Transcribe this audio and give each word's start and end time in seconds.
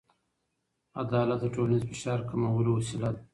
عدالت 1.01 1.39
د 1.41 1.45
ټولنیز 1.55 1.83
فشار 1.89 2.19
کمولو 2.29 2.71
وسیله 2.77 3.09
ده. 3.15 3.21